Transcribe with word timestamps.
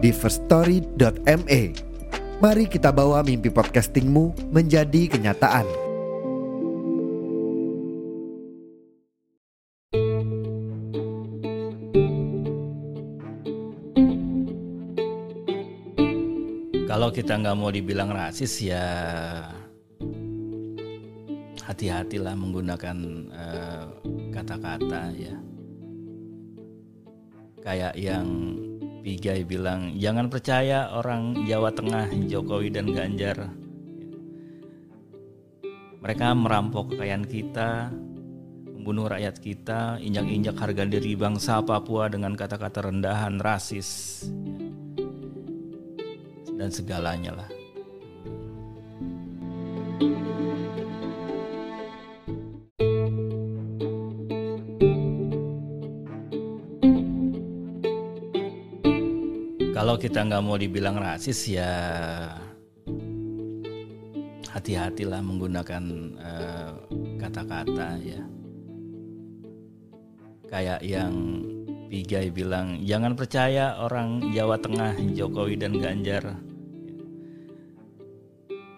di 0.00 0.10
firststory.me. 0.16 1.62
Mari 2.40 2.64
kita 2.72 2.88
bawa 2.88 3.20
mimpi 3.20 3.52
podcastingmu 3.52 4.48
menjadi 4.48 5.12
kenyataan. 5.12 5.68
Kalau 16.88 17.12
kita 17.12 17.36
nggak 17.36 17.56
mau 17.60 17.68
dibilang 17.68 18.10
rasis 18.10 18.60
ya 18.64 18.88
hati-hatilah 21.60 22.34
menggunakan 22.34 22.96
eh, 23.30 23.84
kata-kata 24.32 25.12
ya. 25.12 25.36
Kayak 27.60 27.94
yang 28.00 28.26
Pigai 29.00 29.48
bilang 29.48 29.96
jangan 29.96 30.28
percaya 30.28 30.92
orang 30.92 31.48
Jawa 31.48 31.72
Tengah 31.72 32.12
Jokowi 32.28 32.68
dan 32.68 32.92
Ganjar. 32.92 33.48
Mereka 36.00 36.36
merampok 36.36 36.92
kekayaan 36.92 37.24
kita, 37.24 37.88
membunuh 38.76 39.08
rakyat 39.08 39.36
kita, 39.40 39.96
injak-injak 40.00 40.56
harga 40.56 40.84
diri 40.88 41.16
bangsa 41.16 41.64
Papua 41.64 42.12
dengan 42.12 42.36
kata-kata 42.36 42.92
rendahan, 42.92 43.40
rasis, 43.40 44.24
dan 46.60 46.68
segalanya 46.68 47.40
lah. 47.40 47.50
Kalau 59.80 59.96
kita 59.96 60.28
nggak 60.28 60.44
mau 60.44 60.60
dibilang 60.60 61.00
rasis 61.00 61.56
ya 61.56 61.72
hati-hatilah 64.52 65.24
menggunakan 65.24 65.84
eh, 66.20 66.72
kata-kata 67.16 67.96
ya. 68.04 68.20
Kayak 70.52 70.84
yang 70.84 71.16
Pigai 71.88 72.28
bilang 72.28 72.84
jangan 72.84 73.16
percaya 73.16 73.80
orang 73.80 74.20
Jawa 74.36 74.60
Tengah 74.60 75.00
Jokowi 75.16 75.56
dan 75.56 75.72
Ganjar. 75.80 76.28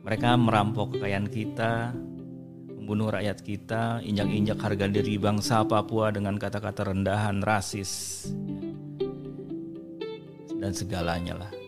Mereka 0.00 0.32
merampok 0.40 0.96
kekayaan 0.96 1.28
kita, 1.28 1.92
membunuh 2.72 3.12
rakyat 3.12 3.44
kita, 3.44 4.00
injak-injak 4.00 4.56
harga 4.64 4.88
diri 4.88 5.20
bangsa 5.20 5.60
Papua 5.68 6.08
dengan 6.08 6.40
kata-kata 6.40 6.88
rendahan, 6.88 7.44
rasis, 7.44 8.24
dan 10.66 10.74
segalanya 10.74 11.34
lah. 11.38 11.65